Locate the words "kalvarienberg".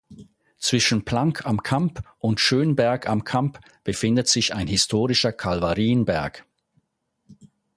5.31-6.43